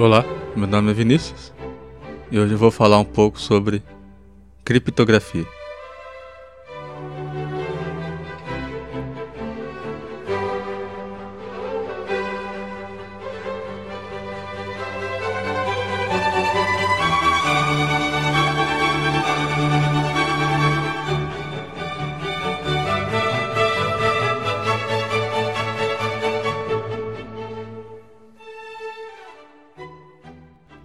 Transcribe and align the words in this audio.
Olá, 0.00 0.24
meu 0.56 0.66
nome 0.66 0.92
é 0.92 0.94
Vinícius 0.94 1.52
e 2.30 2.38
hoje 2.38 2.54
eu 2.54 2.58
vou 2.58 2.70
falar 2.70 2.98
um 2.98 3.04
pouco 3.04 3.38
sobre 3.38 3.82
criptografia. 4.64 5.44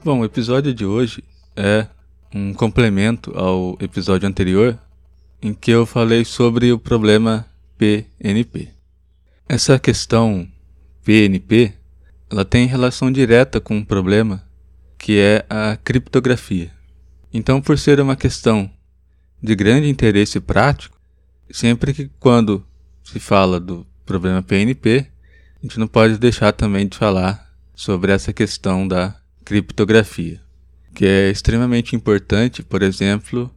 Bom, 0.05 0.19
o 0.19 0.23
episódio 0.23 0.71
de 0.71 0.85
hoje 0.85 1.23
é 1.55 1.87
um 2.31 2.53
complemento 2.53 3.35
ao 3.35 3.75
episódio 3.81 4.29
anterior 4.29 4.77
em 5.41 5.51
que 5.51 5.71
eu 5.71 5.83
falei 5.83 6.23
sobre 6.23 6.71
o 6.71 6.77
problema 6.77 7.43
PNP. 7.75 8.69
Essa 9.49 9.79
questão 9.79 10.47
PNP, 11.03 11.73
ela 12.29 12.45
tem 12.45 12.67
relação 12.67 13.11
direta 13.11 13.59
com 13.59 13.77
um 13.77 13.83
problema 13.83 14.47
que 14.95 15.17
é 15.17 15.43
a 15.49 15.75
criptografia. 15.75 16.71
Então, 17.33 17.59
por 17.59 17.75
ser 17.75 17.99
uma 17.99 18.15
questão 18.15 18.69
de 19.41 19.55
grande 19.55 19.89
interesse 19.89 20.39
prático, 20.39 20.95
sempre 21.49 21.95
que 21.95 22.11
quando 22.19 22.63
se 23.03 23.19
fala 23.19 23.59
do 23.59 23.87
problema 24.05 24.43
PNP, 24.43 25.07
a 25.57 25.61
gente 25.63 25.79
não 25.79 25.87
pode 25.87 26.19
deixar 26.19 26.51
também 26.51 26.87
de 26.87 26.95
falar 26.95 27.51
sobre 27.73 28.11
essa 28.11 28.31
questão 28.31 28.87
da 28.87 29.19
criptografia, 29.45 30.41
que 30.93 31.05
é 31.05 31.29
extremamente 31.29 31.95
importante, 31.95 32.63
por 32.63 32.81
exemplo, 32.81 33.49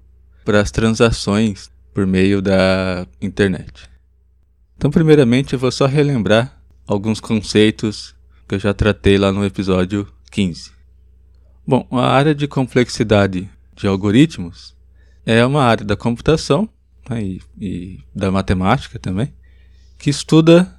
para 0.44 0.60
as 0.60 0.70
transações 0.70 1.70
por 1.94 2.06
meio 2.06 2.40
da 2.40 3.06
internet. 3.20 3.88
Então, 4.76 4.90
primeiramente, 4.90 5.54
eu 5.54 5.58
vou 5.58 5.72
só 5.72 5.86
relembrar 5.86 6.60
alguns 6.86 7.18
conceitos 7.18 8.14
que 8.46 8.54
eu 8.54 8.58
já 8.58 8.72
tratei 8.72 9.18
lá 9.18 9.32
no 9.32 9.44
episódio 9.44 10.06
15. 10.30 10.70
Bom, 11.66 11.86
a 11.90 12.06
área 12.06 12.34
de 12.34 12.46
complexidade 12.46 13.50
de 13.74 13.86
algoritmos 13.86 14.76
é 15.26 15.44
uma 15.44 15.62
área 15.62 15.84
da 15.84 15.96
computação 15.96 16.68
né, 17.10 17.22
e, 17.22 17.42
e 17.60 17.98
da 18.14 18.30
matemática 18.30 18.98
também, 18.98 19.32
que 19.98 20.10
estuda 20.10 20.74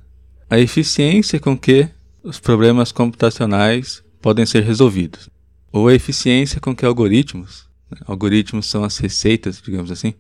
a 0.50 0.58
eficiência 0.58 1.40
com 1.40 1.58
que 1.58 1.88
os 2.24 2.40
problemas 2.40 2.92
computacionais 2.92 4.04
podem 4.22 4.46
ser 4.46 4.64
resolvidos. 4.64 5.30
Ou 5.72 5.88
a 5.88 5.94
eficiência 5.94 6.60
com 6.60 6.76
que 6.76 6.86
algoritmos, 6.86 7.68
né, 7.90 8.00
algoritmos 8.06 8.66
são 8.66 8.84
as 8.84 8.98
receitas, 8.98 9.62
digamos 9.62 9.92
assim, 9.92 10.14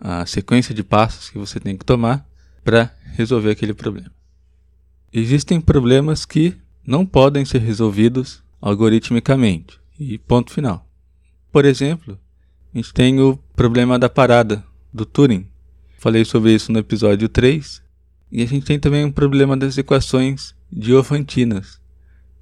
a 0.00 0.24
sequência 0.26 0.74
de 0.74 0.82
passos 0.82 1.30
que 1.30 1.38
você 1.38 1.58
tem 1.58 1.76
que 1.76 1.84
tomar 1.84 2.26
para 2.62 2.94
resolver 3.14 3.50
aquele 3.50 3.74
problema. 3.74 4.10
Existem 5.12 5.60
problemas 5.60 6.24
que 6.24 6.56
não 6.86 7.06
podem 7.06 7.44
ser 7.44 7.60
resolvidos 7.60 8.42
algoritmicamente, 8.60 9.78
e 9.98 10.18
ponto 10.18 10.52
final. 10.52 10.86
Por 11.52 11.64
exemplo, 11.64 12.18
a 12.74 12.78
gente 12.78 12.92
tem 12.92 13.20
o 13.20 13.36
problema 13.54 13.98
da 13.98 14.08
parada 14.08 14.64
do 14.92 15.06
Turing. 15.06 15.46
Falei 15.98 16.24
sobre 16.24 16.52
isso 16.52 16.72
no 16.72 16.80
episódio 16.80 17.28
3. 17.28 17.82
E 18.32 18.42
a 18.42 18.46
gente 18.46 18.66
tem 18.66 18.80
também 18.80 19.04
um 19.04 19.12
problema 19.12 19.56
das 19.56 19.78
equações 19.78 20.54
diofantinas, 20.72 21.80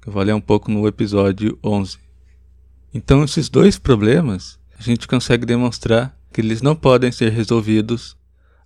que 0.03 0.09
eu 0.09 0.13
falei 0.13 0.33
um 0.33 0.41
pouco 0.41 0.69
no 0.69 0.85
episódio 0.85 1.57
11. 1.63 1.97
Então, 2.93 3.23
esses 3.23 3.47
dois 3.47 3.79
problemas, 3.79 4.59
a 4.77 4.83
gente 4.83 5.07
consegue 5.07 5.45
demonstrar 5.45 6.13
que 6.33 6.41
eles 6.41 6.61
não 6.61 6.75
podem 6.75 7.09
ser 7.09 7.31
resolvidos 7.31 8.17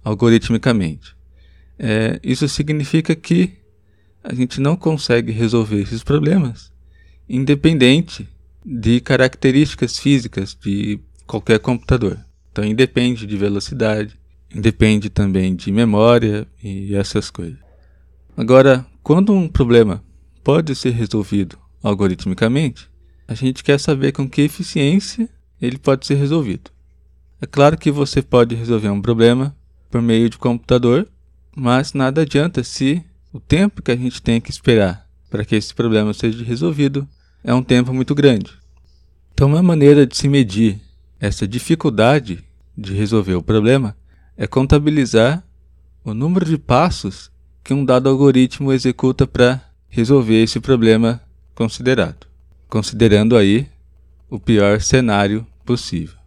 algoritmicamente. 0.03 1.15
É, 1.77 2.19
isso 2.23 2.49
significa 2.49 3.15
que 3.15 3.53
a 4.23 4.33
gente 4.33 4.59
não 4.59 4.75
consegue 4.75 5.31
resolver 5.31 5.79
esses 5.79 6.03
problemas 6.03 6.71
independente 7.29 8.27
de 8.65 8.99
características 8.99 9.99
físicas 9.99 10.57
de 10.59 10.99
qualquer 11.27 11.59
computador. 11.59 12.17
Então, 12.51 12.65
independe 12.65 13.27
de 13.27 13.37
velocidade, 13.37 14.17
independe 14.53 15.07
também 15.07 15.55
de 15.55 15.71
memória 15.71 16.47
e 16.63 16.95
essas 16.95 17.29
coisas. 17.29 17.59
Agora, 18.35 18.83
quando 19.03 19.33
um 19.33 19.47
problema 19.47 20.03
pode 20.47 20.73
ser 20.75 20.91
resolvido 20.91 21.57
algoritmicamente, 21.83 22.89
a 23.27 23.33
gente 23.33 23.61
quer 23.61 23.77
saber 23.77 24.13
com 24.13 24.29
que 24.29 24.41
eficiência 24.43 25.27
ele 25.61 25.77
pode 25.77 26.07
ser 26.07 26.15
resolvido. 26.15 26.71
É 27.41 27.45
claro 27.45 27.77
que 27.77 27.91
você 27.91 28.21
pode 28.21 28.55
resolver 28.55 28.87
um 28.87 29.01
problema 29.01 29.53
por 29.91 30.01
meio 30.01 30.29
de 30.29 30.37
computador, 30.37 31.05
mas 31.53 31.91
nada 31.91 32.21
adianta 32.21 32.63
se 32.63 33.03
o 33.33 33.41
tempo 33.41 33.81
que 33.81 33.91
a 33.91 33.95
gente 33.97 34.21
tem 34.21 34.39
que 34.39 34.49
esperar 34.49 35.05
para 35.29 35.43
que 35.43 35.53
esse 35.53 35.75
problema 35.75 36.13
seja 36.13 36.45
resolvido 36.45 37.05
é 37.43 37.53
um 37.53 37.61
tempo 37.61 37.93
muito 37.93 38.15
grande. 38.15 38.53
Então, 39.33 39.49
uma 39.49 39.61
maneira 39.61 40.07
de 40.07 40.15
se 40.15 40.29
medir 40.29 40.79
essa 41.19 41.45
dificuldade 41.45 42.41
de 42.77 42.93
resolver 42.93 43.35
o 43.35 43.43
problema 43.43 43.97
é 44.37 44.47
contabilizar 44.47 45.43
o 46.05 46.13
número 46.13 46.45
de 46.45 46.57
passos 46.57 47.29
que 47.65 47.73
um 47.73 47.83
dado 47.83 48.07
algoritmo 48.07 48.71
executa 48.71 49.27
para 49.27 49.66
resolver 49.89 50.43
esse 50.43 50.59
problema 50.59 51.21
considerado, 51.55 52.27
considerando 52.67 53.35
aí 53.35 53.67
o 54.29 54.39
pior 54.39 54.81
cenário 54.81 55.45
possível. 55.65 56.17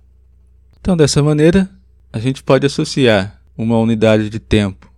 Então, 0.81 0.97
dessa 0.97 1.22
maneira, 1.22 1.71
a 2.12 2.19
gente 2.19 2.43
pode 2.43 2.66
associar 2.66 3.41
uma 3.56 3.78
unidade 3.78 4.31
de 4.31 4.38
tempo 4.38 4.91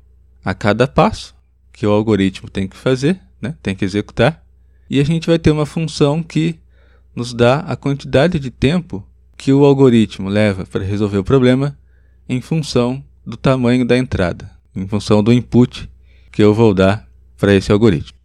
a 0.44 0.54
cada 0.54 0.86
passo 0.86 1.34
que 1.72 1.86
o 1.86 1.90
algoritmo 1.90 2.48
tem 2.48 2.68
que 2.68 2.76
fazer, 2.76 3.20
né, 3.40 3.54
tem 3.62 3.74
que 3.74 3.84
executar, 3.84 4.44
e 4.88 5.00
a 5.00 5.04
gente 5.04 5.26
vai 5.26 5.38
ter 5.38 5.50
uma 5.50 5.66
função 5.66 6.22
que 6.22 6.58
nos 7.14 7.34
dá 7.34 7.60
a 7.60 7.76
quantidade 7.76 8.38
de 8.38 8.50
tempo 8.50 9.06
que 9.36 9.52
o 9.52 9.64
algoritmo 9.64 10.28
leva 10.28 10.64
para 10.64 10.84
resolver 10.84 11.18
o 11.18 11.24
problema 11.24 11.76
em 12.28 12.40
função 12.40 13.02
do 13.26 13.36
tamanho 13.36 13.84
da 13.84 13.98
entrada, 13.98 14.50
em 14.74 14.86
função 14.86 15.22
do 15.22 15.32
input 15.32 15.90
que 16.30 16.42
eu 16.42 16.54
vou 16.54 16.72
dar 16.72 17.08
para 17.36 17.54
esse 17.54 17.72
algoritmo. 17.72 18.21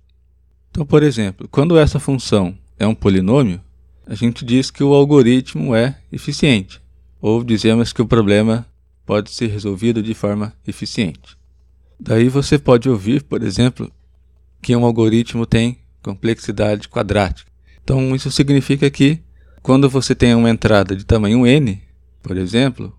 Então, 0.78 0.86
por 0.86 1.02
exemplo, 1.02 1.48
quando 1.50 1.76
essa 1.76 2.00
função 2.00 2.56
é 2.78 2.86
um 2.86 2.94
polinômio, 2.94 3.60
a 4.06 4.14
gente 4.14 4.46
diz 4.46 4.70
que 4.70 4.84
o 4.84 4.94
algoritmo 4.94 5.74
é 5.74 5.98
eficiente, 6.12 6.80
ou 7.20 7.44
dizemos 7.44 7.92
que 7.92 8.00
o 8.00 8.06
problema 8.06 8.64
pode 9.04 9.32
ser 9.32 9.48
resolvido 9.48 10.04
de 10.04 10.14
forma 10.14 10.54
eficiente. 10.68 11.36
Daí 12.00 12.30
você 12.30 12.60
pode 12.60 12.88
ouvir, 12.88 13.24
por 13.24 13.42
exemplo, 13.42 13.92
que 14.62 14.76
um 14.76 14.86
algoritmo 14.86 15.48
tem 15.48 15.80
complexidade 16.04 16.88
quadrática. 16.88 17.52
Então, 17.84 18.16
isso 18.16 18.30
significa 18.30 18.88
que 18.92 19.20
quando 19.64 19.90
você 19.90 20.14
tem 20.14 20.36
uma 20.36 20.52
entrada 20.52 20.96
de 20.96 21.04
tamanho 21.04 21.48
n, 21.48 21.82
por 22.22 22.38
exemplo, 22.38 22.96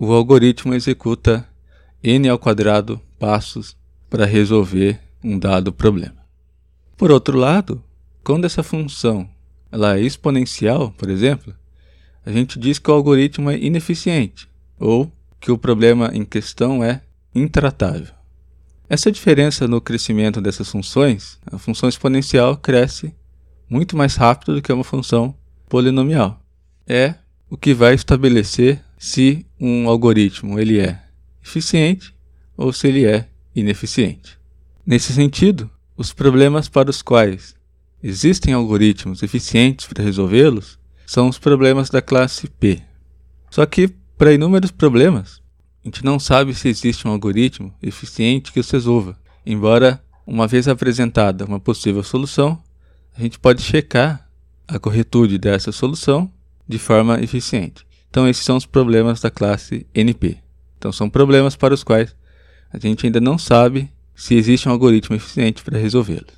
o 0.00 0.12
algoritmo 0.12 0.74
executa 0.74 1.48
n 2.02 2.28
ao 2.28 2.40
quadrado 2.40 3.00
passos 3.20 3.76
para 4.10 4.26
resolver 4.26 4.98
um 5.22 5.38
dado 5.38 5.72
problema. 5.72 6.19
Por 7.00 7.10
outro 7.10 7.38
lado, 7.38 7.82
quando 8.22 8.44
essa 8.44 8.62
função 8.62 9.26
ela 9.72 9.96
é 9.96 10.02
exponencial, 10.02 10.90
por 10.98 11.08
exemplo, 11.08 11.54
a 12.26 12.30
gente 12.30 12.58
diz 12.58 12.78
que 12.78 12.90
o 12.90 12.92
algoritmo 12.92 13.48
é 13.48 13.56
ineficiente 13.56 14.46
ou 14.78 15.10
que 15.40 15.50
o 15.50 15.56
problema 15.56 16.10
em 16.12 16.26
questão 16.26 16.84
é 16.84 17.00
intratável. 17.34 18.12
Essa 18.86 19.10
diferença 19.10 19.66
no 19.66 19.80
crescimento 19.80 20.42
dessas 20.42 20.68
funções, 20.68 21.38
a 21.50 21.56
função 21.56 21.88
exponencial 21.88 22.54
cresce 22.58 23.14
muito 23.66 23.96
mais 23.96 24.16
rápido 24.16 24.56
do 24.56 24.60
que 24.60 24.70
uma 24.70 24.84
função 24.84 25.34
polinomial. 25.70 26.38
É 26.86 27.14
o 27.48 27.56
que 27.56 27.72
vai 27.72 27.94
estabelecer 27.94 28.78
se 28.98 29.46
um 29.58 29.88
algoritmo 29.88 30.60
ele 30.60 30.78
é 30.78 31.02
eficiente 31.42 32.14
ou 32.58 32.74
se 32.74 32.88
ele 32.88 33.06
é 33.06 33.26
ineficiente. 33.56 34.38
Nesse 34.84 35.14
sentido, 35.14 35.70
os 36.00 36.14
problemas 36.14 36.66
para 36.66 36.88
os 36.88 37.02
quais 37.02 37.54
existem 38.02 38.54
algoritmos 38.54 39.22
eficientes 39.22 39.84
para 39.86 40.02
resolvê-los 40.02 40.78
são 41.06 41.28
os 41.28 41.38
problemas 41.38 41.90
da 41.90 42.00
classe 42.00 42.48
P. 42.48 42.80
Só 43.50 43.66
que, 43.66 43.86
para 44.16 44.32
inúmeros 44.32 44.70
problemas, 44.70 45.42
a 45.84 45.88
gente 45.88 46.02
não 46.02 46.18
sabe 46.18 46.54
se 46.54 46.70
existe 46.70 47.06
um 47.06 47.10
algoritmo 47.10 47.74
eficiente 47.82 48.50
que 48.50 48.60
os 48.60 48.70
resolva. 48.70 49.14
Embora, 49.44 50.02
uma 50.26 50.46
vez 50.46 50.68
apresentada 50.68 51.44
uma 51.44 51.60
possível 51.60 52.02
solução, 52.02 52.62
a 53.14 53.20
gente 53.20 53.38
pode 53.38 53.60
checar 53.60 54.26
a 54.66 54.78
corretude 54.78 55.36
dessa 55.36 55.70
solução 55.70 56.32
de 56.66 56.78
forma 56.78 57.20
eficiente. 57.20 57.86
Então, 58.08 58.26
esses 58.26 58.42
são 58.42 58.56
os 58.56 58.64
problemas 58.64 59.20
da 59.20 59.30
classe 59.30 59.86
NP. 59.94 60.38
Então, 60.78 60.92
são 60.92 61.10
problemas 61.10 61.56
para 61.56 61.74
os 61.74 61.84
quais 61.84 62.16
a 62.72 62.78
gente 62.78 63.04
ainda 63.04 63.20
não 63.20 63.36
sabe 63.36 63.92
se 64.20 64.34
existe 64.34 64.68
um 64.68 64.72
algoritmo 64.72 65.16
eficiente 65.16 65.62
para 65.62 65.78
resolvê-los. 65.78 66.34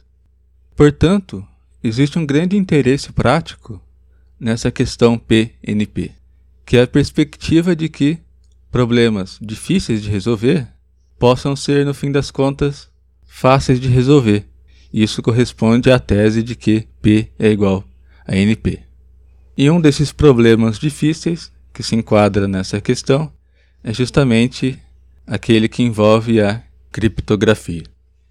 Portanto, 0.76 1.44
existe 1.82 2.17
um 2.17 2.25
grande 2.25 2.56
interesse 2.56 3.11
prático 3.11 3.82
nessa 4.38 4.70
questão 4.70 5.19
PNP, 5.19 6.12
que 6.64 6.76
é 6.76 6.82
a 6.82 6.87
perspectiva 6.87 7.75
de 7.75 7.88
que 7.88 8.20
problemas 8.70 9.37
difíceis 9.43 10.00
de 10.00 10.08
resolver 10.08 10.69
possam 11.19 11.56
ser, 11.56 11.84
no 11.84 11.93
fim 11.93 12.12
das 12.12 12.31
contas, 12.31 12.88
fáceis 13.25 13.81
de 13.81 13.88
resolver. 13.88 14.46
Isso 14.93 15.20
corresponde 15.20 15.90
à 15.90 15.99
tese 15.99 16.40
de 16.40 16.55
que 16.55 16.87
P 17.02 17.32
é 17.37 17.50
igual 17.50 17.82
a 18.25 18.37
NP. 18.37 18.78
E 19.58 19.69
um 19.69 19.81
desses 19.81 20.12
problemas 20.12 20.78
difíceis 20.78 21.50
que 21.75 21.82
se 21.82 21.96
enquadra 21.96 22.46
nessa 22.46 22.81
questão 22.81 23.32
é 23.82 23.93
justamente 23.93 24.78
aquele 25.26 25.69
que 25.69 25.82
envolve 25.82 26.40
a 26.40 26.62
criptografia. 26.92 27.84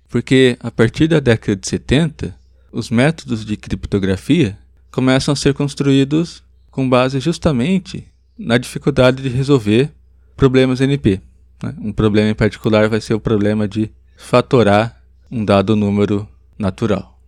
Porque 0.08 0.58
a 0.60 0.70
partir 0.70 1.08
da 1.08 1.20
década 1.20 1.56
de 1.56 1.68
70, 1.68 2.36
os 2.72 2.90
métodos 2.90 3.44
de 3.44 3.58
criptografia 3.58 4.58
começam 4.92 5.34
a 5.34 5.36
ser 5.36 5.54
construídos 5.54 6.44
com 6.70 6.88
base 6.88 7.20
justamente 7.20 8.08
na 8.38 8.58
dificuldade 8.58 9.22
de 9.22 9.30
resolver 9.30 9.92
problemas 10.38 10.80
NP. 10.80 11.22
Né? 11.62 11.76
Um 11.80 11.92
problema 11.92 12.30
em 12.30 12.36
particular 12.36 12.88
vai 12.88 13.02
ser 13.02 13.14
o 13.14 13.20
problema 13.20 13.68
de 13.68 13.92
fatorar 14.16 15.02
um 15.30 15.44
dado 15.44 15.76
número 15.76 16.28
natural. 16.58 17.20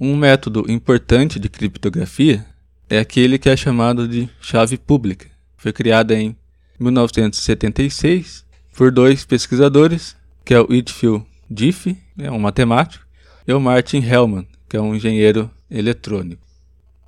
Um 0.00 0.16
método 0.16 0.64
importante 0.68 1.38
de 1.40 1.48
criptografia 1.48 2.46
é 2.88 2.98
aquele 2.98 3.38
que 3.38 3.48
é 3.48 3.56
chamado 3.56 4.06
de 4.06 4.28
chave 4.40 4.78
pública. 4.78 5.26
Foi 5.56 5.72
criada 5.72 6.14
em 6.14 6.36
1976 6.78 8.44
por 8.76 8.92
dois 8.92 9.24
pesquisadores, 9.24 10.16
que 10.48 10.54
é 10.54 10.60
o 10.62 10.66
Whitfield 10.70 11.26
Diffie, 11.50 11.98
é 12.18 12.30
um 12.30 12.38
matemático, 12.38 13.06
e 13.46 13.52
o 13.52 13.60
Martin 13.60 13.98
Hellman, 13.98 14.48
que 14.66 14.78
é 14.78 14.80
um 14.80 14.94
engenheiro 14.94 15.50
eletrônico. 15.70 16.40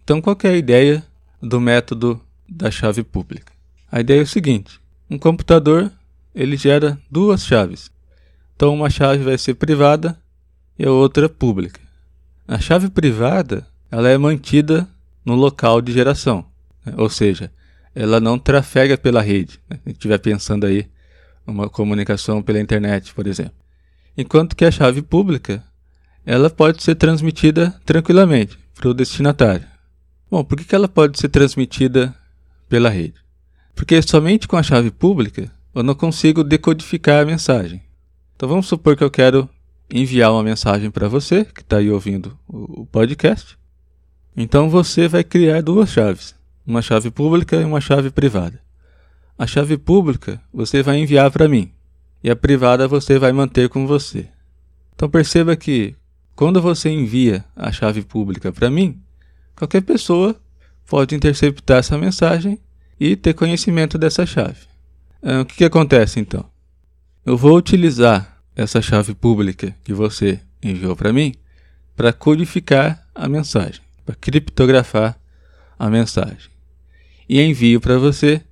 Então, 0.04 0.20
qual 0.20 0.36
é 0.44 0.48
a 0.48 0.56
ideia 0.58 1.02
do 1.40 1.58
método 1.58 2.20
da 2.46 2.70
chave 2.70 3.02
pública? 3.02 3.50
A 3.90 3.98
ideia 3.98 4.20
é 4.20 4.24
o 4.24 4.26
seguinte: 4.26 4.78
um 5.08 5.18
computador 5.18 5.90
ele 6.34 6.54
gera 6.54 7.00
duas 7.10 7.42
chaves. 7.42 7.90
Então, 8.54 8.74
uma 8.74 8.90
chave 8.90 9.24
vai 9.24 9.38
ser 9.38 9.54
privada 9.54 10.20
e 10.78 10.84
a 10.84 10.92
outra 10.92 11.26
pública. 11.26 11.80
A 12.46 12.60
chave 12.60 12.90
privada 12.90 13.66
ela 13.90 14.10
é 14.10 14.18
mantida 14.18 14.86
no 15.24 15.34
local 15.34 15.80
de 15.80 15.92
geração, 15.92 16.44
né? 16.84 16.92
ou 16.94 17.08
seja, 17.08 17.50
ela 17.94 18.20
não 18.20 18.38
trafega 18.38 18.98
pela 18.98 19.22
rede. 19.22 19.58
Né? 19.66 19.78
Se 19.82 19.92
estiver 19.92 20.18
pensando 20.18 20.66
aí 20.66 20.90
uma 21.50 21.68
comunicação 21.68 22.42
pela 22.42 22.60
internet, 22.60 23.12
por 23.14 23.26
exemplo. 23.26 23.54
Enquanto 24.16 24.56
que 24.56 24.64
a 24.64 24.70
chave 24.70 25.02
pública 25.02 25.62
ela 26.24 26.50
pode 26.50 26.82
ser 26.82 26.94
transmitida 26.94 27.74
tranquilamente 27.84 28.58
para 28.74 28.88
o 28.88 28.94
destinatário. 28.94 29.66
Bom, 30.30 30.44
por 30.44 30.58
que, 30.58 30.74
ela 30.74 30.88
pode 30.88 31.18
ser 31.18 31.28
transmitida 31.28 32.14
pela 32.68 32.88
rede? 32.88 33.14
Porque 33.74 34.00
somente 34.02 34.46
com 34.46 34.56
a 34.56 34.62
chave 34.62 34.90
pública 34.90 35.50
eu 35.74 35.82
não 35.82 35.94
consigo 35.94 36.44
decodificar 36.44 37.22
a 37.22 37.26
mensagem. 37.26 37.82
Então 38.36 38.48
vamos 38.48 38.66
supor 38.66 38.96
que 38.96 39.02
eu 39.02 39.10
quero 39.10 39.48
enviar 39.90 40.30
uma 40.30 40.42
mensagem 40.42 40.90
para 40.90 41.08
você 41.08 41.44
que 41.44 41.62
está 41.62 41.78
aí 41.78 41.90
ouvindo 41.90 42.38
o 42.46 42.86
podcast. 42.86 43.58
Então 44.36 44.70
você 44.70 45.08
vai 45.08 45.24
criar 45.24 45.62
duas 45.62 45.90
chaves, 45.90 46.34
uma 46.64 46.80
chave 46.80 47.10
pública 47.10 47.56
e 47.56 47.64
uma 47.64 47.80
chave 47.80 48.10
privada. 48.10 48.60
A 49.40 49.46
chave 49.46 49.78
pública 49.78 50.38
você 50.52 50.82
vai 50.82 50.98
enviar 50.98 51.30
para 51.30 51.48
mim 51.48 51.72
e 52.22 52.30
a 52.30 52.36
privada 52.36 52.86
você 52.86 53.18
vai 53.18 53.32
manter 53.32 53.70
com 53.70 53.86
você. 53.86 54.28
Então 54.94 55.08
perceba 55.08 55.56
que 55.56 55.96
quando 56.36 56.60
você 56.60 56.90
envia 56.90 57.42
a 57.56 57.72
chave 57.72 58.02
pública 58.02 58.52
para 58.52 58.68
mim, 58.68 59.00
qualquer 59.56 59.80
pessoa 59.80 60.38
pode 60.86 61.14
interceptar 61.14 61.78
essa 61.78 61.96
mensagem 61.96 62.58
e 63.00 63.16
ter 63.16 63.32
conhecimento 63.32 63.96
dessa 63.96 64.26
chave. 64.26 64.60
Ah, 65.22 65.40
o 65.40 65.46
que, 65.46 65.56
que 65.56 65.64
acontece 65.64 66.20
então? 66.20 66.44
Eu 67.24 67.34
vou 67.34 67.56
utilizar 67.56 68.42
essa 68.54 68.82
chave 68.82 69.14
pública 69.14 69.74
que 69.82 69.94
você 69.94 70.38
enviou 70.62 70.94
para 70.94 71.14
mim 71.14 71.34
para 71.96 72.12
codificar 72.12 73.08
a 73.14 73.26
mensagem, 73.26 73.80
para 74.04 74.14
criptografar 74.14 75.18
a 75.78 75.88
mensagem. 75.88 76.50
E 77.26 77.40
envio 77.40 77.80
para 77.80 77.96
você 77.96 78.44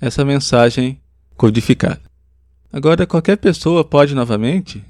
essa 0.00 0.24
mensagem 0.24 1.00
codificada. 1.36 2.00
Agora, 2.72 3.06
qualquer 3.06 3.36
pessoa 3.36 3.84
pode 3.84 4.14
novamente 4.14 4.84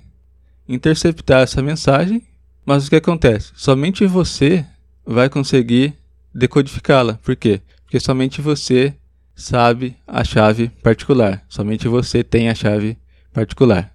interceptar 0.69 1.43
essa 1.43 1.63
mensagem 1.63 2.23
mas 2.67 2.89
o 2.89 2.91
que 2.91 2.97
acontece? 2.97 3.53
Somente 3.55 4.05
você 4.07 4.67
vai 5.07 5.31
conseguir 5.31 5.95
decodificá-la. 6.35 7.15
Por 7.15 7.37
quê? 7.37 7.63
Porque 7.85 8.01
somente 8.01 8.43
você 8.43 8.93
sabe 9.37 9.97
a 10.05 10.25
chave 10.25 10.69
particular. 10.83 11.45
Somente 11.49 11.87
você 11.87 12.25
tem 12.25 12.49
a 12.49 12.57
chave 12.57 12.99
particular. 13.33 13.95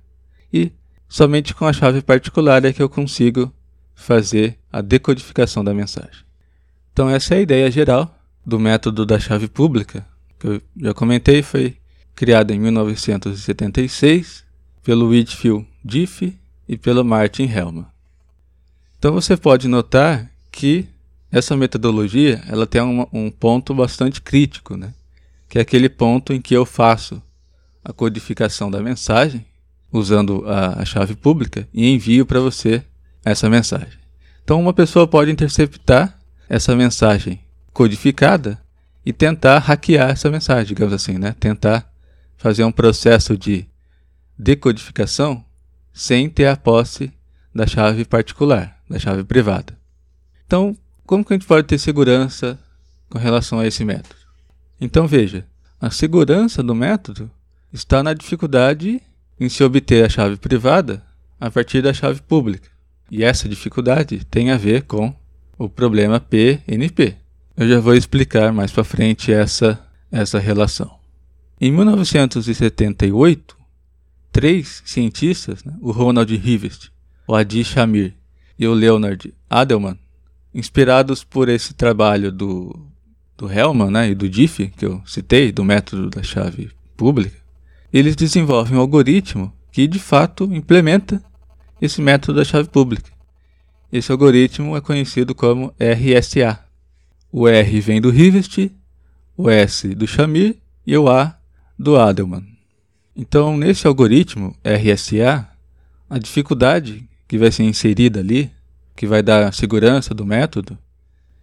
E 0.53 0.71
somente 1.09 1.53
com 1.53 1.65
a 1.65 1.73
chave 1.73 2.01
particular 2.01 2.63
é 2.63 2.71
que 2.71 2.81
eu 2.81 2.87
consigo 2.87 3.53
fazer 3.93 4.57
a 4.71 4.79
decodificação 4.79 5.65
da 5.65 5.73
mensagem. 5.73 6.23
Então 6.93 7.09
essa 7.09 7.35
é 7.35 7.39
a 7.39 7.41
ideia 7.41 7.69
geral 7.69 8.17
do 8.45 8.57
método 8.57 9.05
da 9.05 9.19
chave 9.19 9.49
pública, 9.49 10.07
que 10.41 10.47
eu 10.47 10.61
já 10.75 10.93
comentei, 10.93 11.43
foi 11.43 11.77
criado 12.15 12.51
em 12.51 12.59
1976 12.59 14.43
pelo 14.83 15.09
Whitfield 15.09 15.67
Diffie 15.85 16.37
e 16.67 16.75
pelo 16.75 17.05
Martin 17.05 17.43
Hellman. 17.43 17.85
Então 18.97 19.13
você 19.13 19.37
pode 19.37 19.67
notar 19.67 20.29
que 20.51 20.87
essa 21.31 21.55
metodologia 21.55 22.43
ela 22.47 22.65
tem 22.65 22.81
um, 22.81 23.05
um 23.13 23.29
ponto 23.29 23.73
bastante 23.73 24.21
crítico, 24.21 24.75
né? 24.75 24.93
que 25.47 25.59
é 25.59 25.61
aquele 25.61 25.89
ponto 25.89 26.33
em 26.33 26.41
que 26.41 26.55
eu 26.55 26.65
faço 26.65 27.21
a 27.83 27.93
codificação 27.93 28.71
da 28.71 28.81
mensagem 28.81 29.45
usando 29.91 30.43
a, 30.47 30.81
a 30.81 30.85
chave 30.85 31.15
pública 31.15 31.67
e 31.73 31.87
envio 31.87 32.25
para 32.25 32.39
você 32.39 32.83
essa 33.23 33.49
mensagem. 33.49 33.99
Então 34.43 34.59
uma 34.59 34.73
pessoa 34.73 35.07
pode 35.07 35.29
interceptar 35.29 36.17
essa 36.49 36.75
mensagem 36.75 37.39
codificada 37.73 38.59
e 39.05 39.11
tentar 39.11 39.59
hackear 39.59 40.11
essa 40.11 40.29
mensagem, 40.29 40.67
digamos 40.67 40.93
assim, 40.93 41.17
né? 41.17 41.35
Tentar 41.39 41.91
fazer 42.37 42.63
um 42.63 42.71
processo 42.71 43.37
de 43.37 43.65
decodificação 44.37 45.43
sem 45.93 46.29
ter 46.29 46.47
a 46.47 46.57
posse 46.57 47.11
da 47.53 47.67
chave 47.67 48.05
particular 48.05 48.81
da 48.89 48.99
chave 48.99 49.23
privada. 49.23 49.77
Então, 50.45 50.75
como 51.05 51.23
que 51.23 51.33
a 51.33 51.37
gente 51.37 51.47
pode 51.47 51.67
ter 51.67 51.77
segurança 51.77 52.59
com 53.09 53.17
relação 53.17 53.59
a 53.59 53.67
esse 53.67 53.83
método? 53.85 54.15
Então 54.79 55.07
veja, 55.07 55.45
a 55.79 55.89
segurança 55.89 56.61
do 56.61 56.75
método 56.75 57.29
está 57.71 58.03
na 58.03 58.13
dificuldade 58.13 59.01
em 59.39 59.49
se 59.49 59.63
obter 59.63 60.05
a 60.05 60.09
chave 60.09 60.37
privada 60.37 61.03
a 61.39 61.49
partir 61.49 61.81
da 61.81 61.93
chave 61.93 62.21
pública. 62.21 62.69
E 63.09 63.23
essa 63.23 63.49
dificuldade 63.49 64.23
tem 64.25 64.51
a 64.51 64.57
ver 64.57 64.83
com 64.83 65.13
o 65.57 65.69
problema 65.69 66.19
PNP. 66.19 67.15
Eu 67.61 67.67
já 67.67 67.79
vou 67.79 67.93
explicar 67.93 68.51
mais 68.51 68.71
para 68.71 68.83
frente 68.83 69.31
essa, 69.31 69.79
essa 70.11 70.39
relação. 70.39 70.97
Em 71.59 71.71
1978, 71.71 73.55
três 74.31 74.81
cientistas, 74.83 75.63
né, 75.63 75.71
o 75.79 75.91
Ronald 75.91 76.35
Rivest, 76.35 76.91
o 77.27 77.35
Adi 77.35 77.63
Shamir 77.63 78.15
e 78.57 78.65
o 78.65 78.73
Leonard 78.73 79.31
Adelman, 79.47 79.95
inspirados 80.51 81.23
por 81.23 81.49
esse 81.49 81.75
trabalho 81.75 82.31
do, 82.31 82.75
do 83.37 83.47
Hellman 83.47 83.91
né, 83.91 84.09
e 84.09 84.15
do 84.15 84.27
Diffie, 84.27 84.73
que 84.75 84.87
eu 84.87 84.99
citei, 85.05 85.51
do 85.51 85.63
método 85.63 86.09
da 86.09 86.23
chave 86.23 86.71
pública, 86.97 87.37
eles 87.93 88.15
desenvolvem 88.15 88.75
um 88.75 88.81
algoritmo 88.81 89.53
que 89.71 89.85
de 89.85 89.99
fato 89.99 90.45
implementa 90.45 91.23
esse 91.79 92.01
método 92.01 92.39
da 92.39 92.43
chave 92.43 92.69
pública. 92.69 93.11
Esse 93.93 94.11
algoritmo 94.11 94.75
é 94.75 94.81
conhecido 94.81 95.35
como 95.35 95.71
RSA. 95.79 96.70
O 97.31 97.47
R 97.47 97.79
vem 97.79 98.01
do 98.01 98.09
Rivest, 98.09 98.71
o 99.37 99.49
S 99.49 99.95
do 99.95 100.05
Shamir 100.05 100.57
e 100.85 100.97
o 100.97 101.09
A 101.09 101.37
do 101.77 101.97
Adelman. 101.97 102.45
Então, 103.15 103.57
nesse 103.57 103.87
algoritmo 103.87 104.55
RSA, 104.63 105.47
a 106.09 106.17
dificuldade 106.17 107.07
que 107.27 107.37
vai 107.37 107.51
ser 107.51 107.63
inserida 107.63 108.19
ali, 108.19 108.51
que 108.95 109.07
vai 109.07 109.23
dar 109.23 109.53
segurança 109.53 110.13
do 110.13 110.25
método, 110.25 110.77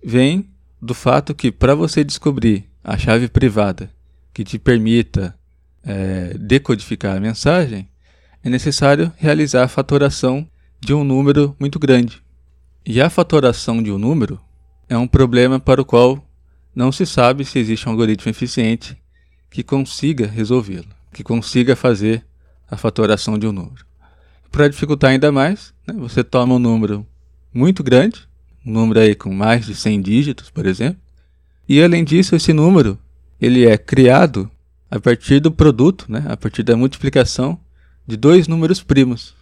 vem 0.04 0.48
do 0.80 0.94
fato 0.94 1.34
que 1.34 1.50
para 1.50 1.74
você 1.74 2.04
descobrir 2.04 2.68
a 2.84 2.96
chave 2.96 3.28
privada 3.28 3.90
que 4.32 4.44
te 4.44 4.58
permita 4.58 5.34
é, 5.84 6.34
decodificar 6.38 7.16
a 7.16 7.20
mensagem, 7.20 7.88
é 8.44 8.48
necessário 8.48 9.12
realizar 9.16 9.64
a 9.64 9.68
fatoração 9.68 10.46
de 10.80 10.94
um 10.94 11.02
número 11.02 11.56
muito 11.58 11.78
grande. 11.78 12.22
E 12.84 13.00
a 13.00 13.10
fatoração 13.10 13.82
de 13.82 13.90
um 13.90 13.98
número 13.98 14.40
é 14.88 14.96
um 14.96 15.06
problema 15.06 15.60
para 15.60 15.82
o 15.82 15.84
qual 15.84 16.24
não 16.74 16.90
se 16.90 17.04
sabe 17.04 17.44
se 17.44 17.58
existe 17.58 17.88
um 17.88 17.92
algoritmo 17.92 18.30
eficiente 18.30 18.96
que 19.50 19.62
consiga 19.62 20.26
resolvê-lo, 20.26 20.88
que 21.12 21.22
consiga 21.22 21.74
fazer 21.74 22.24
a 22.70 22.76
fatoração 22.76 23.38
de 23.38 23.46
um 23.46 23.52
número. 23.52 23.84
Para 24.50 24.68
dificultar 24.68 25.10
ainda 25.10 25.30
mais, 25.30 25.74
né, 25.86 25.94
você 25.98 26.24
toma 26.24 26.54
um 26.54 26.58
número 26.58 27.06
muito 27.52 27.82
grande, 27.82 28.26
um 28.64 28.72
número 28.72 29.00
aí 29.00 29.14
com 29.14 29.32
mais 29.32 29.66
de 29.66 29.74
100 29.74 30.00
dígitos, 30.00 30.50
por 30.50 30.66
exemplo. 30.66 31.00
E 31.68 31.82
além 31.82 32.04
disso, 32.04 32.34
esse 32.34 32.52
número 32.52 32.98
ele 33.40 33.66
é 33.66 33.76
criado 33.76 34.50
a 34.90 34.98
partir 34.98 35.40
do 35.40 35.50
produto, 35.50 36.06
né, 36.08 36.24
a 36.28 36.36
partir 36.36 36.62
da 36.62 36.76
multiplicação 36.76 37.58
de 38.06 38.16
dois 38.16 38.48
números 38.48 38.82
primos. 38.82 39.34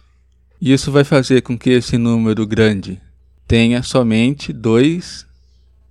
E 0.59 0.73
isso 0.73 0.91
vai 0.91 1.03
fazer 1.03 1.41
com 1.41 1.57
que 1.57 1.69
esse 1.69 1.97
número 1.97 2.45
grande 2.45 2.99
tenha 3.47 3.81
somente 3.83 4.51
dois 4.51 5.26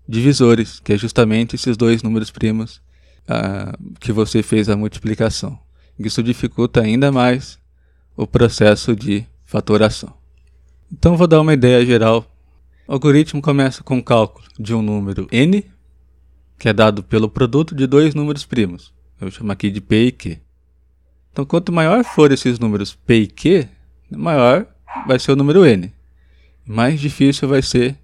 divisores, 0.08 0.80
que 0.80 0.92
é 0.92 0.96
justamente 0.98 1.56
esses 1.56 1.76
dois 1.76 2.02
números 2.02 2.30
primos 2.30 2.80
ah, 3.28 3.76
que 4.00 4.12
você 4.12 4.42
fez 4.42 4.68
a 4.68 4.76
multiplicação. 4.76 5.58
Isso 5.98 6.22
dificulta 6.22 6.80
ainda 6.80 7.10
mais 7.10 7.58
o 8.16 8.26
processo 8.26 8.94
de 8.94 9.26
fatoração. 9.44 10.14
Então 10.92 11.16
vou 11.16 11.26
dar 11.26 11.40
uma 11.40 11.54
ideia 11.54 11.84
geral. 11.84 12.24
O 12.86 12.92
algoritmo 12.92 13.42
começa 13.42 13.82
com 13.82 13.98
o 13.98 14.04
cálculo 14.04 14.46
de 14.58 14.74
um 14.74 14.82
número 14.82 15.26
n, 15.32 15.64
que 16.58 16.68
é 16.68 16.72
dado 16.72 17.02
pelo 17.02 17.28
produto 17.28 17.74
de 17.74 17.86
dois 17.86 18.14
números 18.14 18.44
primos. 18.44 18.94
Eu 19.20 19.30
chamar 19.30 19.54
aqui 19.54 19.70
de 19.70 19.80
p 19.80 20.06
e 20.06 20.12
q. 20.12 20.38
Então, 21.32 21.44
quanto 21.44 21.72
maior 21.72 22.04
for 22.04 22.30
esses 22.32 22.58
números 22.58 22.94
p 22.94 23.22
e 23.22 23.26
q, 23.26 23.68
maior 24.10 24.66
vai 25.06 25.18
ser 25.18 25.32
o 25.32 25.36
número 25.36 25.64
n. 25.66 25.92
Mais 26.64 27.00
difícil 27.00 27.48
vai 27.48 27.62
ser 27.62 27.98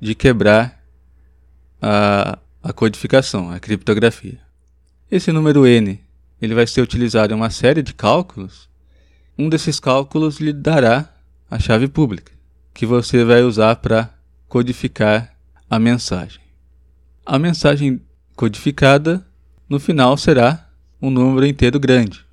de 0.00 0.14
quebrar 0.14 0.81
a, 1.82 2.38
a 2.62 2.72
codificação, 2.72 3.50
a 3.50 3.58
criptografia. 3.58 4.38
Esse 5.10 5.32
número 5.32 5.66
n 5.66 6.00
ele 6.40 6.54
vai 6.54 6.66
ser 6.66 6.80
utilizado 6.80 7.32
em 7.32 7.36
uma 7.36 7.50
série 7.50 7.82
de 7.82 7.92
cálculos. 7.92 8.68
Um 9.36 9.48
desses 9.48 9.78
cálculos 9.78 10.40
lhe 10.40 10.52
dará 10.52 11.08
a 11.50 11.58
chave 11.58 11.88
pública, 11.88 12.32
que 12.72 12.86
você 12.86 13.24
vai 13.24 13.42
usar 13.42 13.76
para 13.76 14.12
codificar 14.48 15.34
a 15.68 15.78
mensagem. 15.78 16.40
A 17.24 17.38
mensagem 17.38 18.00
codificada 18.34 19.24
no 19.68 19.78
final 19.78 20.16
será 20.16 20.68
um 21.00 21.10
número 21.10 21.46
inteiro 21.46 21.78
grande. 21.78 22.24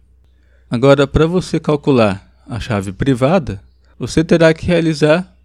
Agora, 0.70 1.06
para 1.08 1.26
você 1.26 1.60
calcular 1.60 2.30
a 2.48 2.60
chave 2.60 2.92
privada, 2.92 3.62
você 3.98 4.24
terá 4.24 4.54
que 4.54 4.66
realizar 4.66 5.36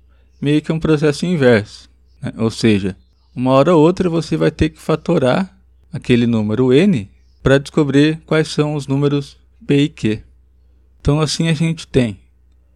meio 0.40 0.62
que 0.62 0.72
um 0.72 0.80
processo 0.80 1.26
inverso. 1.26 1.88
Né? 2.20 2.32
Ou 2.36 2.50
seja, 2.50 2.96
uma 3.34 3.50
hora 3.50 3.74
ou 3.74 3.82
outra 3.82 4.08
você 4.08 4.36
vai 4.36 4.50
ter 4.50 4.70
que 4.70 4.78
fatorar 4.78 5.58
aquele 5.92 6.26
número 6.26 6.72
n 6.72 7.10
para 7.42 7.58
descobrir 7.58 8.20
quais 8.24 8.48
são 8.48 8.74
os 8.74 8.86
números 8.86 9.36
p 9.66 9.82
e 9.82 9.88
q. 9.88 10.22
Então, 11.00 11.20
assim 11.20 11.48
a 11.48 11.52
gente 11.52 11.86
tem 11.86 12.20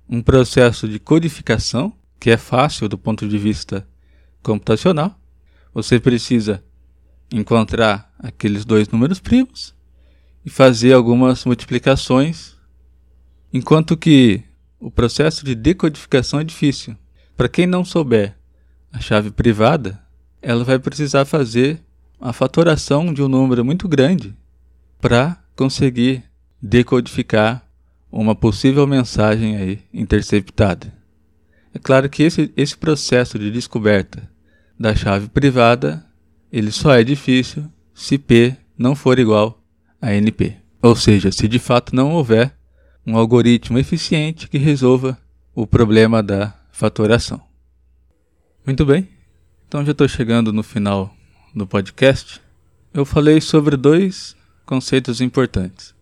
um 0.09 0.21
processo 0.21 0.89
de 0.89 0.99
codificação 0.99 1.93
que 2.19 2.31
é 2.31 2.37
fácil 2.37 2.89
do 2.89 2.99
ponto 2.99 3.27
de 3.29 3.39
vista 3.39 3.87
computacional. 4.43 5.19
Você 5.73 6.01
precisa 6.01 6.63
encontrar 7.31 8.13
aqueles 8.19 8.65
dois 8.65 8.89
números 8.89 9.21
primos 9.21 9.75
e 10.45 10.51
fazer 10.51 10.93
algumas 10.93 11.45
multiplicações, 11.45 12.57
enquanto 13.53 13.97
que 13.97 14.43
o 14.81 14.91
processo 14.91 15.45
de 15.45 15.55
decodificação 15.55 16.41
é 16.41 16.45
difícil. 16.45 16.97
Para 17.37 17.49
quem 17.49 17.67
não 17.67 17.85
souber 17.85 18.37
a 18.93 19.01
chave 19.01 19.31
privada, 19.31 20.03
ela 20.41 20.65
vai 20.65 20.79
precisar 20.79 21.25
fazer 21.25 21.81
a 22.21 22.33
fatoração 22.33 23.13
de 23.13 23.23
um 23.23 23.29
número 23.29 23.65
muito 23.65 23.89
grande 23.89 24.35
para 25.01 25.37
conseguir 25.57 26.25
decodificar 26.61 27.65
uma 28.11 28.35
possível 28.35 28.87
mensagem 28.87 29.57
aí 29.57 29.81
interceptada. 29.93 30.93
É 31.75 31.79
claro 31.79 32.09
que 32.09 32.23
esse, 32.23 32.53
esse 32.57 32.77
processo 32.77 33.39
de 33.39 33.51
descoberta 33.51 34.29
da 34.79 34.95
chave 34.95 35.29
privada 35.29 36.05
ele 36.51 36.73
só 36.73 36.93
é 36.93 37.05
difícil 37.05 37.71
se 37.95 38.17
P 38.17 38.57
não 38.77 38.95
for 38.95 39.19
igual 39.19 39.63
a 40.01 40.15
NP. 40.15 40.57
Ou 40.81 40.97
seja, 40.97 41.31
se 41.31 41.47
de 41.47 41.59
fato 41.59 41.95
não 41.95 42.13
houver 42.13 42.57
um 43.07 43.17
algoritmo 43.17 43.79
eficiente 43.79 44.49
que 44.49 44.59
resolva 44.59 45.19
o 45.55 45.67
problema 45.67 46.23
da 46.23 46.55
fatoração. 46.71 47.41
Muito 48.65 48.87
bem, 48.87 49.09
então 49.69 49.85
já 49.85 49.93
estou 49.93 50.09
chegando 50.09 50.51
no 50.51 50.63
final 50.63 51.15
do 51.55 51.67
podcast. 51.67 52.41
Eu 52.95 53.05
falei 53.05 53.39
sobre 53.39 53.77
dois 53.77 54.35
conceitos 54.65 55.21
importantes. 55.21 55.95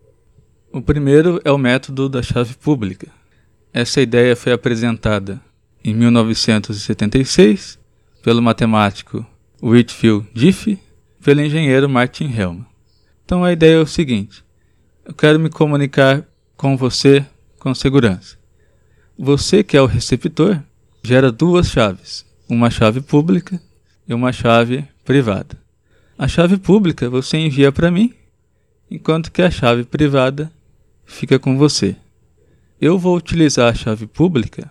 O 0.73 0.81
primeiro 0.81 1.41
é 1.45 1.51
o 1.51 1.59
método 1.59 2.09
da 2.09 2.23
chave 2.23 2.55
pública. 2.55 3.09
Essa 3.73 4.01
ideia 4.01 4.37
foi 4.37 4.53
apresentada 4.53 5.43
em 5.85 5.93
1976 5.93 7.77
pelo 8.23 8.41
matemático 8.41 9.27
Whitfield 9.61 10.29
Diffie, 10.33 10.79
pelo 11.21 11.41
engenheiro 11.41 11.89
Martin 11.89 12.33
Hellman. 12.33 12.67
Então 13.25 13.43
a 13.43 13.53
ideia 13.53 13.79
é 13.79 13.81
o 13.81 13.87
seguinte: 13.87 14.45
eu 15.05 15.13
quero 15.13 15.41
me 15.41 15.51
comunicar 15.51 16.25
com 16.57 16.77
você 16.77 17.27
com 17.59 17.75
segurança. 17.75 18.39
Você 19.19 19.65
que 19.65 19.77
é 19.77 19.83
o 19.83 19.87
receptor 19.87 20.63
gera 21.03 21.33
duas 21.33 21.69
chaves, 21.69 22.25
uma 22.49 22.71
chave 22.71 23.01
pública 23.01 23.61
e 24.07 24.15
uma 24.15 24.33
chave 24.33 24.87
privada. 25.05 25.59
A 26.19 26.27
chave 26.29 26.57
pública 26.57 27.11
você 27.11 27.37
envia 27.37 27.71
para 27.71 27.91
mim, 27.91 28.15
enquanto 28.91 29.31
que 29.31 29.43
a 29.43 29.51
chave 29.51 29.85
privada 29.85 30.51
fica 31.05 31.39
com 31.39 31.57
você. 31.57 31.97
Eu 32.81 32.99
vou 32.99 33.17
utilizar 33.17 33.71
a 33.71 33.75
chave 33.75 34.07
pública 34.07 34.71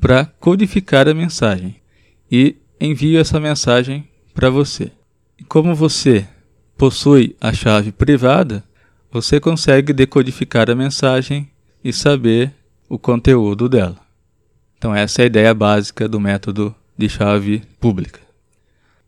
para 0.00 0.24
codificar 0.24 1.08
a 1.08 1.14
mensagem 1.14 1.76
e 2.30 2.56
envio 2.80 3.18
essa 3.18 3.40
mensagem 3.40 4.08
para 4.34 4.50
você. 4.50 4.90
Como 5.48 5.74
você 5.74 6.26
possui 6.76 7.36
a 7.40 7.52
chave 7.52 7.92
privada, 7.92 8.64
você 9.10 9.38
consegue 9.38 9.92
decodificar 9.92 10.70
a 10.70 10.74
mensagem 10.74 11.48
e 11.82 11.92
saber 11.92 12.52
o 12.88 12.98
conteúdo 12.98 13.68
dela. 13.68 13.98
Então, 14.76 14.94
essa 14.94 15.22
é 15.22 15.24
a 15.24 15.26
ideia 15.26 15.54
básica 15.54 16.08
do 16.08 16.20
método 16.20 16.74
de 16.96 17.08
chave 17.08 17.62
pública. 17.80 18.20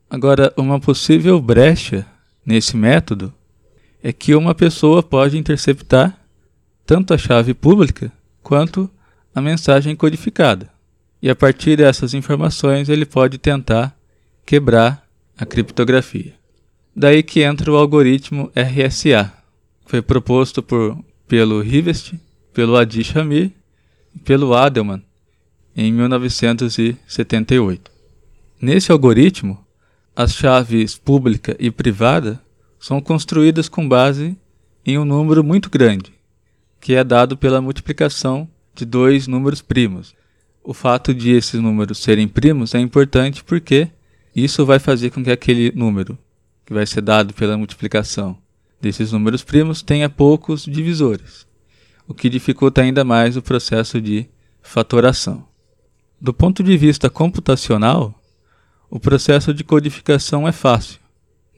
Agora, 0.09 0.53
uma 0.57 0.79
possível 0.79 1.41
brecha 1.41 2.05
nesse 2.45 2.77
método 2.77 3.33
é 4.01 4.13
que 4.13 4.35
uma 4.35 4.55
pessoa 4.55 5.03
pode 5.03 5.37
interceptar 5.37 6.17
tanto 6.85 7.13
a 7.13 7.17
chave 7.17 7.53
pública 7.53 8.11
quanto 8.41 8.89
a 9.35 9.41
mensagem 9.41 9.95
codificada. 9.95 10.69
E 11.21 11.29
a 11.29 11.35
partir 11.35 11.77
dessas 11.77 12.13
informações 12.13 12.89
ele 12.89 13.05
pode 13.05 13.37
tentar 13.37 13.97
quebrar 14.45 15.05
a 15.37 15.45
criptografia. 15.45 16.33
Daí 16.95 17.21
que 17.21 17.41
entra 17.41 17.71
o 17.71 17.75
algoritmo 17.75 18.51
RSA, 18.55 19.33
que 19.83 19.91
foi 19.91 20.01
proposto 20.01 20.63
por, 20.63 20.97
pelo 21.27 21.61
Rivest, 21.61 22.13
pelo 22.53 22.75
Adi 22.75 23.03
Shamir 23.03 23.51
e 24.15 24.19
pelo 24.19 24.53
Adelman 24.53 25.03
em 25.77 25.93
1978. 25.93 27.91
Nesse 28.59 28.91
algoritmo, 28.91 29.63
as 30.15 30.33
chaves 30.33 30.97
pública 30.97 31.55
e 31.59 31.69
privada 31.69 32.41
são 32.79 32.99
construídas 32.99 33.69
com 33.69 33.87
base 33.87 34.35
em 34.83 34.97
um 34.97 35.05
número 35.05 35.43
muito 35.43 35.69
grande, 35.69 36.11
que 36.81 36.95
é 36.95 37.03
dado 37.03 37.37
pela 37.37 37.61
multiplicação 37.61 38.49
de 38.73 38.85
dois 38.85 39.27
números 39.27 39.61
primos. 39.61 40.15
O 40.63 40.73
fato 40.73 41.13
de 41.13 41.29
esses 41.29 41.61
números 41.61 41.99
serem 41.99 42.27
primos 42.27 42.73
é 42.73 42.79
importante 42.79 43.43
porque 43.43 43.89
isso 44.35 44.65
vai 44.65 44.79
fazer 44.79 45.11
com 45.11 45.23
que 45.23 45.29
aquele 45.29 45.71
número, 45.75 46.17
que 46.65 46.73
vai 46.73 46.87
ser 46.87 47.01
dado 47.01 47.35
pela 47.35 47.55
multiplicação 47.57 48.35
desses 48.81 49.11
números 49.11 49.43
primos, 49.43 49.83
tenha 49.83 50.09
poucos 50.09 50.65
divisores, 50.65 51.45
o 52.07 52.13
que 52.13 52.29
dificulta 52.29 52.81
ainda 52.81 53.03
mais 53.03 53.37
o 53.37 53.41
processo 53.41 54.01
de 54.01 54.27
fatoração. 54.61 55.46
Do 56.19 56.33
ponto 56.33 56.63
de 56.63 56.75
vista 56.75 57.11
computacional, 57.11 58.19
o 58.89 58.99
processo 58.99 59.53
de 59.53 59.63
codificação 59.63 60.47
é 60.47 60.51
fácil. 60.51 60.99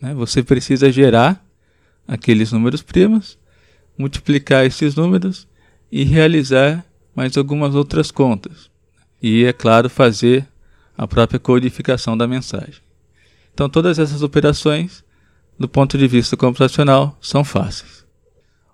Né? 0.02 0.14
Você 0.14 0.44
precisa 0.44 0.92
gerar 0.92 1.42
aqueles 2.06 2.52
números 2.52 2.82
primos, 2.82 3.38
multiplicar 3.98 4.66
esses 4.66 4.96
números 4.96 5.48
e 5.90 6.04
realizar 6.04 6.86
mais 7.16 7.38
algumas 7.38 7.74
outras 7.74 8.12
contas. 8.12 8.70
E, 9.22 9.46
é 9.46 9.54
claro, 9.54 9.90
fazer 9.90 10.46
a 10.98 11.08
própria 11.08 11.40
codificação 11.40 12.18
da 12.18 12.28
mensagem. 12.28 12.82
Então, 13.54 13.70
todas 13.70 13.98
essas 13.98 14.22
operações, 14.22 15.06
do 15.58 15.70
ponto 15.70 15.98
de 15.98 16.08
vista 16.08 16.36
computacional, 16.36 17.18
são 17.22 17.46
fáceis. 17.46 18.06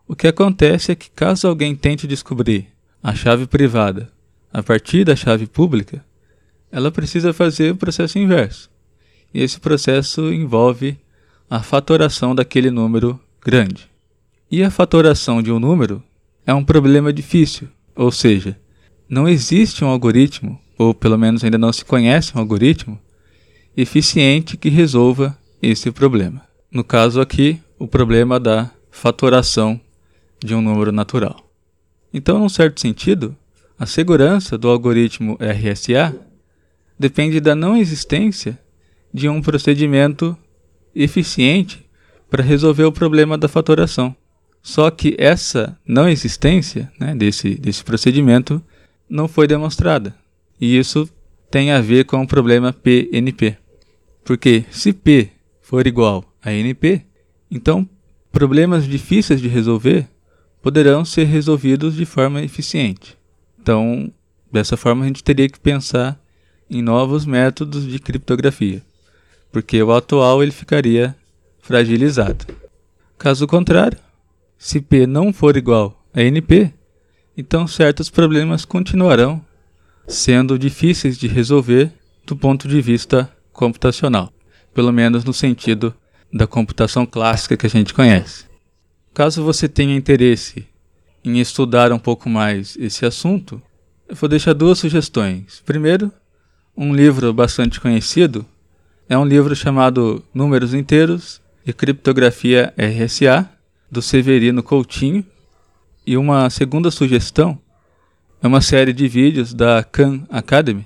O 0.07 0.15
que 0.15 0.27
acontece 0.27 0.91
é 0.91 0.95
que, 0.95 1.11
caso 1.11 1.47
alguém 1.47 1.75
tente 1.75 2.07
descobrir 2.07 2.67
a 3.03 3.13
chave 3.13 3.45
privada 3.45 4.14
a 4.51 4.63
partir 4.63 5.03
da 5.03 5.15
chave 5.15 5.47
pública, 5.47 6.03
ela 6.71 6.91
precisa 6.91 7.33
fazer 7.33 7.71
o 7.71 7.77
processo 7.77 8.17
inverso. 8.19 8.69
E 9.33 9.41
esse 9.41 9.59
processo 9.59 10.31
envolve 10.33 10.97
a 11.49 11.61
fatoração 11.61 12.33
daquele 12.33 12.71
número 12.71 13.19
grande. 13.43 13.89
E 14.49 14.63
a 14.63 14.71
fatoração 14.71 15.41
de 15.41 15.51
um 15.51 15.59
número 15.59 16.03
é 16.45 16.53
um 16.53 16.63
problema 16.63 17.11
difícil, 17.11 17.67
ou 17.95 18.11
seja, 18.11 18.59
não 19.07 19.27
existe 19.27 19.83
um 19.83 19.87
algoritmo, 19.87 20.59
ou 20.77 20.93
pelo 20.93 21.17
menos 21.17 21.43
ainda 21.43 21.57
não 21.57 21.71
se 21.71 21.85
conhece 21.85 22.35
um 22.35 22.39
algoritmo, 22.39 22.99
eficiente 23.75 24.57
que 24.57 24.69
resolva 24.69 25.37
esse 25.61 25.91
problema. 25.91 26.41
No 26.71 26.83
caso 26.83 27.21
aqui, 27.21 27.59
o 27.77 27.87
problema 27.87 28.39
da 28.39 28.71
fatoração 28.89 29.79
de 30.43 30.55
um 30.55 30.61
número 30.61 30.91
natural. 30.91 31.49
Então, 32.13 32.39
num 32.39 32.49
certo 32.49 32.79
sentido, 32.79 33.35
a 33.77 33.85
segurança 33.85 34.57
do 34.57 34.69
algoritmo 34.69 35.37
RSA 35.39 36.15
depende 36.97 37.39
da 37.39 37.53
não 37.53 37.75
existência 37.75 38.57
de 39.13 39.27
um 39.27 39.41
procedimento 39.41 40.37
eficiente 40.95 41.85
para 42.29 42.43
resolver 42.43 42.85
o 42.85 42.91
problema 42.91 43.37
da 43.37 43.47
fatoração. 43.47 44.15
Só 44.61 44.89
que 44.89 45.15
essa 45.17 45.77
não 45.85 46.09
existência 46.09 46.91
né, 46.99 47.13
desse, 47.13 47.55
desse 47.55 47.83
procedimento 47.83 48.61
não 49.09 49.27
foi 49.27 49.45
demonstrada. 49.45 50.15
E 50.59 50.77
isso 50.77 51.07
tem 51.51 51.71
a 51.71 51.81
ver 51.81 52.05
com 52.05 52.21
o 52.21 52.27
problema 52.27 52.73
PNP. 52.73 53.57
Porque 54.23 54.65
se 54.71 54.91
P 54.91 55.29
for 55.61 55.85
igual 55.85 56.25
a 56.41 56.51
NP, 56.51 57.01
então 57.51 57.87
problemas 58.31 58.87
difíceis 58.87 59.39
de 59.39 59.47
resolver 59.47 60.07
poderão 60.61 61.05
ser 61.05 61.25
resolvidos 61.25 61.95
de 61.95 62.05
forma 62.05 62.41
eficiente. 62.41 63.15
Então, 63.65 64.13
dessa 64.51 64.77
forma, 64.77 65.03
a 65.03 65.07
gente 65.07 65.23
teria 65.23 65.49
que 65.49 65.59
pensar 65.59 66.21
em 66.69 66.83
novos 66.83 67.25
métodos 67.25 67.87
de 67.87 67.97
criptografia, 67.97 68.83
porque 69.51 69.81
o 69.81 69.91
atual 69.91 70.43
ele 70.43 70.51
ficaria 70.51 71.15
fragilizado. 71.63 72.45
Caso 73.17 73.47
contrário, 73.47 73.97
se 74.55 74.79
P 74.79 75.07
não 75.07 75.33
for 75.33 75.57
igual 75.57 75.99
a 76.13 76.21
NP, 76.21 76.71
então 77.35 77.65
certos 77.65 78.07
problemas 78.07 78.65
continuarão 78.65 79.43
sendo 80.07 80.59
difíceis 80.59 81.17
de 81.17 81.27
resolver 81.27 81.91
do 82.23 82.37
ponto 82.37 82.67
de 82.67 82.79
vista 82.79 83.27
computacional, 83.51 84.31
pelo 84.75 84.93
menos 84.93 85.23
no 85.23 85.33
sentido 85.33 85.91
da 86.31 86.45
computação 86.45 87.03
clássica 87.03 87.57
que 87.57 87.65
a 87.65 87.69
gente 87.69 87.95
conhece. 87.95 88.45
Caso 89.11 89.43
você 89.43 89.67
tenha 89.67 89.95
interesse 89.95 90.67
em 91.25 91.39
estudar 91.39 91.91
um 91.91 91.99
pouco 91.99 92.29
mais 92.29 92.77
esse 92.79 93.05
assunto, 93.05 93.61
eu 94.07 94.15
vou 94.15 94.29
deixar 94.29 94.53
duas 94.53 94.77
sugestões. 94.77 95.61
Primeiro, 95.65 96.11
um 96.77 96.93
livro 96.93 97.33
bastante 97.33 97.79
conhecido 97.79 98.45
é 99.09 99.17
um 99.17 99.25
livro 99.25 99.55
chamado 99.55 100.23
Números 100.33 100.73
Inteiros 100.73 101.41
e 101.65 101.73
Criptografia 101.73 102.73
RSA, 102.77 103.49
do 103.89 104.01
Severino 104.01 104.61
Coutinho. 104.61 105.25
E 106.05 106.17
uma 106.17 106.49
segunda 106.49 106.91
sugestão 106.91 107.59
é 108.41 108.47
uma 108.47 108.61
série 108.61 108.93
de 108.93 109.07
vídeos 109.07 109.53
da 109.53 109.83
Khan 109.83 110.23
Academy 110.29 110.85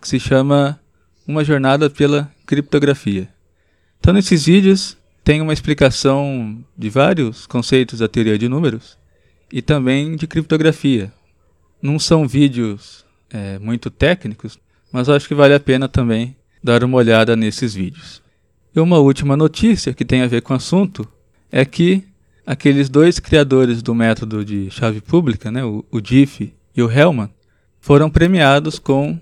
que 0.00 0.08
se 0.08 0.18
chama 0.18 0.80
Uma 1.26 1.44
Jornada 1.44 1.88
pela 1.88 2.30
Criptografia. 2.46 3.28
Então, 4.00 4.12
nesses 4.12 4.46
vídeos, 4.46 4.96
tem 5.22 5.40
uma 5.40 5.52
explicação 5.52 6.64
de 6.76 6.88
vários 6.88 7.46
conceitos 7.46 7.98
da 7.98 8.08
teoria 8.08 8.38
de 8.38 8.48
números 8.48 8.97
e 9.52 9.62
também 9.62 10.16
de 10.16 10.26
criptografia. 10.26 11.12
Não 11.80 11.98
são 11.98 12.26
vídeos 12.26 13.04
é, 13.30 13.58
muito 13.58 13.90
técnicos, 13.90 14.58
mas 14.92 15.08
acho 15.08 15.28
que 15.28 15.34
vale 15.34 15.54
a 15.54 15.60
pena 15.60 15.88
também 15.88 16.36
dar 16.62 16.82
uma 16.82 16.96
olhada 16.96 17.36
nesses 17.36 17.74
vídeos. 17.74 18.22
E 18.74 18.80
uma 18.80 18.98
última 18.98 19.36
notícia 19.36 19.94
que 19.94 20.04
tem 20.04 20.22
a 20.22 20.26
ver 20.26 20.42
com 20.42 20.52
o 20.52 20.56
assunto 20.56 21.06
é 21.50 21.64
que 21.64 22.04
aqueles 22.46 22.88
dois 22.88 23.18
criadores 23.18 23.82
do 23.82 23.94
método 23.94 24.44
de 24.44 24.70
chave 24.70 25.00
pública, 25.00 25.50
né, 25.50 25.64
o, 25.64 25.84
o 25.90 26.00
Diffie 26.00 26.54
e 26.76 26.82
o 26.82 26.90
Hellman, 26.90 27.30
foram 27.80 28.10
premiados 28.10 28.78
com 28.78 29.18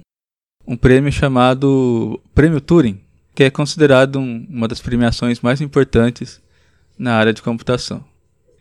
um 0.67 0.77
prêmio 0.77 1.12
chamado 1.12 2.21
Prêmio 2.35 2.61
Turing, 2.61 3.01
que 3.35 3.45
é 3.45 3.51
considerado 3.51 4.19
um, 4.19 4.47
uma 4.49 4.67
das 4.67 4.81
premiações 4.81 5.41
mais 5.41 5.61
importantes 5.61 6.41
na 6.99 7.15
área 7.15 7.33
de 7.33 7.43
computação. 7.43 8.05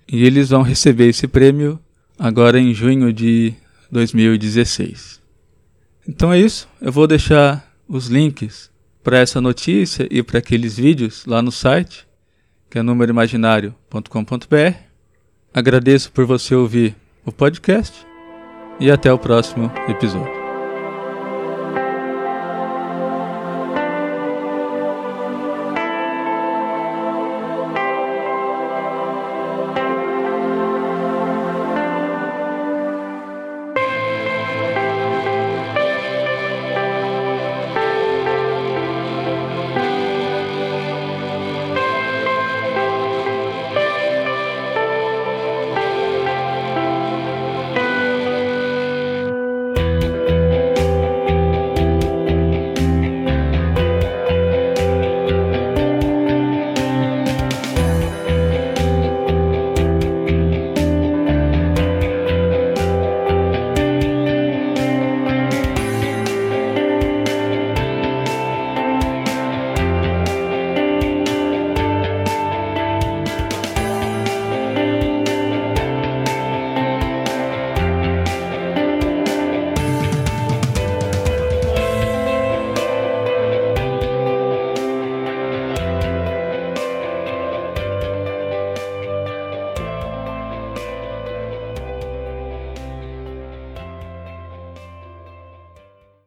E 0.08 0.24
eles 0.24 0.50
vão 0.50 0.62
receber 0.62 1.10
esse 1.10 1.28
prêmio 1.28 1.80
agora 2.18 2.60
em 2.60 2.74
junho 2.74 3.12
de 3.12 3.54
2016. 3.92 5.22
Então 6.08 6.32
é 6.32 6.40
isso, 6.40 6.68
eu 6.82 6.92
vou 6.92 7.08
deixar 7.08 7.74
os 7.88 8.08
links 8.08 8.70
para 9.04 9.20
essa 9.20 9.40
notícia 9.42 10.08
e 10.10 10.22
para 10.24 10.40
aqueles 10.40 10.78
vídeos 10.78 11.26
lá 11.26 11.42
no 11.42 11.52
site, 11.52 12.08
que 12.70 12.78
é 12.78 12.84
númeroimaginário.com.br. 12.84 14.78
Agradeço 15.54 16.12
por 16.12 16.26
você 16.26 16.54
ouvir 16.54 16.96
o 17.26 17.32
podcast 17.32 18.06
e 18.80 18.92
até 18.92 19.12
o 19.12 19.18
próximo 19.18 19.72
episódio. 19.88 20.45